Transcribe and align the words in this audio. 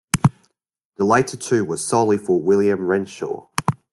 The 0.97 1.05
later 1.05 1.37
two 1.37 1.63
were 1.63 1.77
solely 1.77 2.17
for 2.17 2.41
William 2.41 2.87
Renshaw. 2.87 3.45